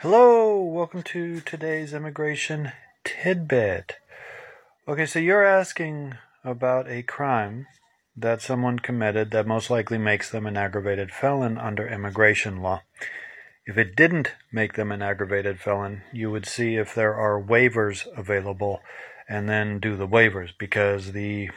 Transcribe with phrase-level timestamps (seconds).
[0.00, 3.96] Hello, welcome to today's immigration tidbit.
[4.86, 7.66] Okay, so you're asking about a crime
[8.14, 12.82] that someone committed that most likely makes them an aggravated felon under immigration law.
[13.64, 18.06] If it didn't make them an aggravated felon, you would see if there are waivers
[18.14, 18.82] available
[19.26, 21.48] and then do the waivers because the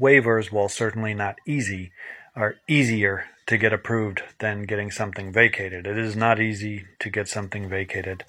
[0.00, 1.92] waivers, while certainly not easy,
[2.34, 5.86] are easier to get approved than getting something vacated.
[5.86, 8.24] It is not easy to get something vacated.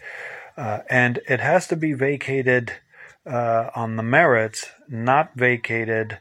[0.55, 2.73] Uh, and it has to be vacated
[3.25, 6.19] uh, on the merits, not vacated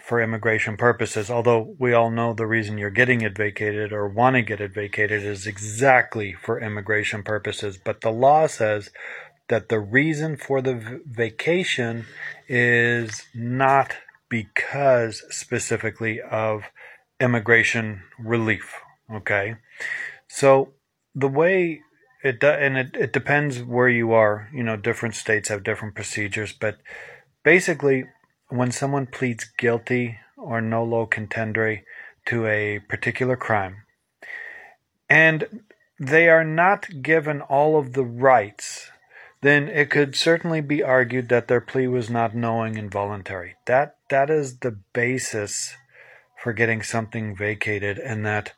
[0.00, 4.34] for immigration purposes, although we all know the reason you're getting it vacated or want
[4.36, 7.78] to get it vacated is exactly for immigration purposes.
[7.82, 8.90] But the law says
[9.48, 12.06] that the reason for the v- vacation
[12.48, 13.94] is not
[14.28, 16.64] because specifically of
[17.20, 18.74] immigration relief.
[19.10, 19.56] Okay.
[20.28, 20.74] So
[21.14, 21.80] the way
[22.22, 25.94] it do, and it, it depends where you are, you know, different states have different
[25.94, 26.78] procedures, but
[27.42, 28.04] basically
[28.48, 31.82] when someone pleads guilty or nolo contendere
[32.26, 33.76] to a particular crime,
[35.08, 35.62] and
[35.98, 38.90] they are not given all of the rights,
[39.42, 43.54] then it could certainly be argued that their plea was not knowing and voluntary.
[43.66, 45.76] That that is the basis
[46.46, 48.52] for getting something vacated, and that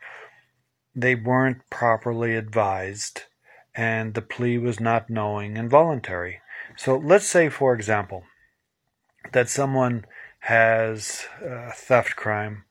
[0.94, 3.22] they weren't properly advised,
[3.74, 6.42] and the plea was not knowing and voluntary.
[6.76, 8.24] So let's say, for example,
[9.32, 10.04] that someone
[10.40, 12.64] has a theft crime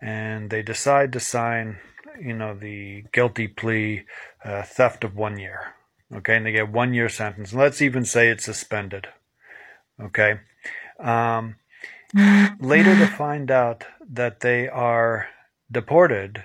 [0.00, 1.76] and they decide to sign,
[2.18, 4.06] you know, the guilty plea,
[4.42, 5.74] uh, theft of one year.
[6.14, 7.52] Okay, and they get one year sentence.
[7.52, 9.08] Let's even say it's suspended.
[10.00, 10.40] Okay.
[10.98, 11.56] Um,
[12.14, 15.28] later to find out that they are
[15.70, 16.44] deported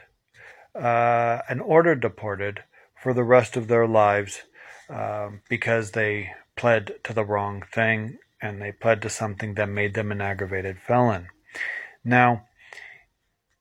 [0.76, 2.64] uh, and ordered deported
[3.02, 4.44] for the rest of their lives
[4.90, 9.94] um, because they pled to the wrong thing and they pled to something that made
[9.94, 11.28] them an aggravated felon.
[12.04, 12.46] Now,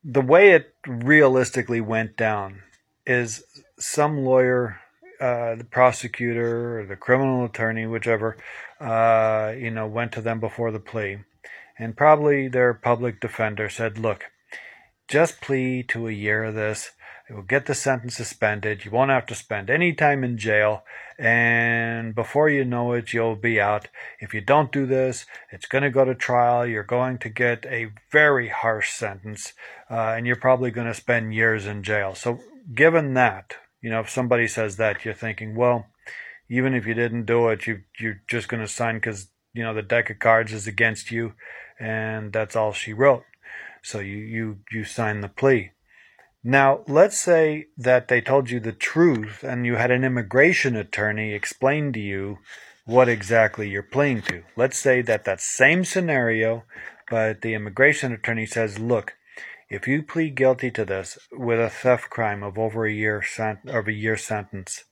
[0.04, 2.62] the way it realistically went down
[3.06, 3.44] is
[3.78, 4.80] some lawyer,
[5.20, 8.36] uh, the prosecutor or the criminal attorney, whichever,
[8.80, 11.18] uh, you know, went to them before the plea,
[11.78, 14.24] and probably their public defender said, "Look,
[15.08, 16.92] just plead to a year of this.
[17.28, 18.84] It will get the sentence suspended.
[18.84, 20.84] You won't have to spend any time in jail.
[21.18, 23.88] And before you know it, you'll be out.
[24.20, 26.64] If you don't do this, it's going to go to trial.
[26.64, 29.54] You're going to get a very harsh sentence.
[29.90, 32.14] Uh, and you're probably going to spend years in jail.
[32.14, 32.40] So,
[32.72, 35.86] given that, you know, if somebody says that, you're thinking, well,
[36.48, 39.74] even if you didn't do it, you, you're just going to sign because, you know,
[39.74, 41.32] the deck of cards is against you.
[41.78, 43.24] And that's all she wrote.
[43.82, 45.72] So you, you, you sign the plea.
[46.42, 51.34] Now, let's say that they told you the truth and you had an immigration attorney
[51.34, 52.38] explain to you
[52.84, 54.44] what exactly you're pleading to.
[54.56, 56.62] Let's say that that same scenario,
[57.10, 59.14] but the immigration attorney says, look,
[59.68, 63.68] if you plead guilty to this with a theft crime of over a year sent-
[63.68, 64.84] of a year sentence,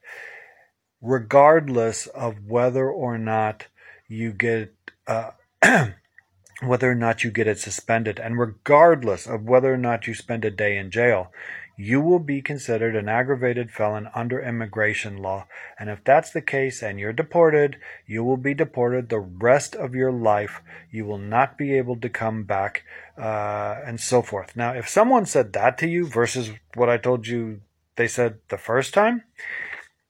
[1.01, 3.69] regardless of whether or not
[4.09, 4.75] you get
[5.07, 5.31] uh,
[6.69, 10.45] whether or not you get it suspended, and regardless of whether or not you spend
[10.45, 11.33] a day in jail,
[11.77, 15.47] you will be considered an aggravated felon under immigration law.
[15.79, 19.95] And if that's the case and you're deported, you will be deported the rest of
[19.95, 20.63] your life.
[20.91, 22.85] You will not be able to come back,
[23.19, 24.55] uh, and so forth.
[24.55, 27.61] Now, if someone said that to you versus what I told you
[27.97, 29.23] they said the first time,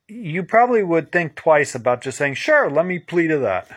[0.06, 3.69] you probably would think twice about just saying, sure, let me plead to that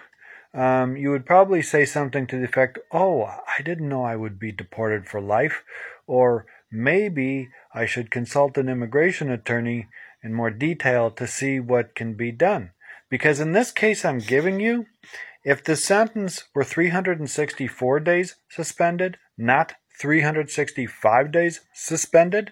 [0.58, 4.40] um, you would probably say something to the effect, Oh, I didn't know I would
[4.40, 5.64] be deported for life.
[6.08, 9.88] Or maybe I should consult an immigration attorney
[10.24, 12.72] in more detail to see what can be done.
[13.08, 14.88] Because in this case I'm giving you,
[15.44, 22.52] if the sentence were 364 days suspended, not 365 days suspended,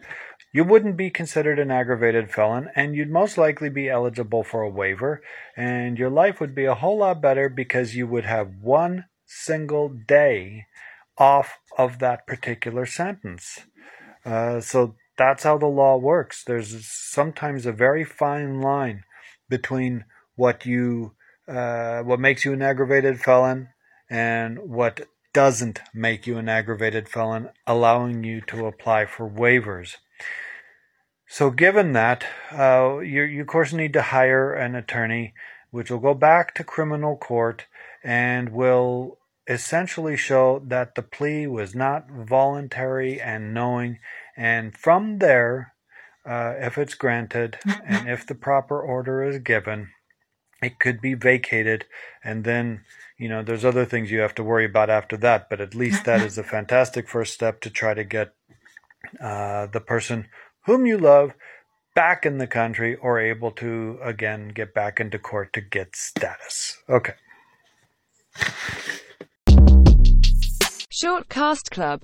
[0.56, 4.70] you wouldn't be considered an aggravated felon and you'd most likely be eligible for a
[4.70, 5.22] waiver
[5.58, 9.90] and your life would be a whole lot better because you would have one single
[9.90, 10.66] day
[11.18, 13.66] off of that particular sentence.
[14.24, 16.42] Uh, so that's how the law works.
[16.46, 19.04] There's sometimes a very fine line
[19.50, 20.06] between
[20.38, 21.16] what you
[21.50, 23.68] uh, what makes you an aggravated felon
[24.10, 29.98] and what doesn't make you an aggravated felon, allowing you to apply for waivers.
[31.28, 35.34] So, given that, uh, you, you, of course, need to hire an attorney,
[35.72, 37.66] which will go back to criminal court
[38.04, 39.18] and will
[39.48, 44.00] essentially show that the plea was not voluntary and knowing.
[44.38, 45.74] And from there,
[46.26, 49.90] uh, if it's granted and if the proper order is given,
[50.62, 51.86] it could be vacated.
[52.24, 52.86] And then,
[53.18, 55.50] you know, there's other things you have to worry about after that.
[55.50, 58.34] But at least that is a fantastic first step to try to get
[59.22, 60.28] uh, the person
[60.66, 61.34] whom you love
[61.96, 66.78] back in the country or able to again get back into court to get status.
[66.90, 67.14] Okay.
[70.90, 72.02] Short Cast Club